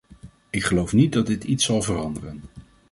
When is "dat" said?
1.13-1.27